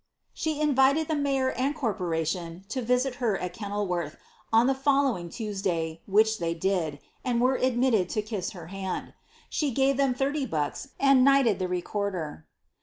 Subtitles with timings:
[0.33, 4.17] "'She invited the mayor and corporation to visit her at Kenil worth,
[4.51, 9.13] on the following Tuesday, which they did, and were admitted to kiss her hand.
[9.47, 12.47] She gave them thirty bucks, and knighted the recorder.